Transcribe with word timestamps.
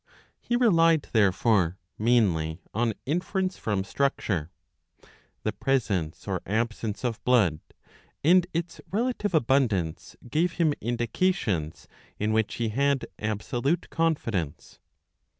He 0.39 0.55
relied 0.55 1.07
therefore 1.13 1.77
mainly 1.95 2.59
on 2.73 2.95
inference 3.05 3.53
q 3.53 3.61
from 3.61 3.83
structure. 3.83 4.49
The 5.43 5.51
presence 5.53 6.27
or 6.27 6.41
absence 6.47 7.03
of 7.03 7.23
blood, 7.23 7.59
and 8.23 8.47
its 8.51 8.81
relative 8.89 9.33
/; 9.33 9.33
/r 9.33 9.35
AO'W^ 9.35 9.43
abundance, 9.43 10.15
gave 10.27 10.53
him 10.53 10.73
indications^ 10.81 11.85
in 12.17 12.33
which 12.33 12.55
he 12.55 12.69
had 12.69 13.05
absolute 13.19 13.91
confidence. 13.91 14.79